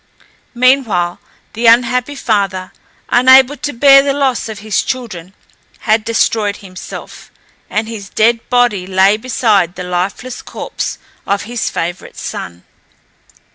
Meanwhile 0.55 1.19
the 1.53 1.67
unhappy 1.67 2.15
father, 2.15 2.71
unable 3.09 3.55
to 3.57 3.71
bear 3.71 4.01
the 4.01 4.13
loss 4.15 4.49
of 4.49 4.57
his 4.57 4.81
children, 4.81 5.35
had 5.81 6.03
destroyed 6.03 6.57
himself, 6.57 7.29
and 7.69 7.87
his 7.87 8.09
dead 8.09 8.39
body 8.49 8.87
lay 8.87 9.15
beside 9.15 9.75
the 9.75 9.83
lifeless 9.83 10.41
corpse 10.41 10.97
of 11.27 11.43
his 11.43 11.69
favourite 11.69 12.17
son. 12.17 12.63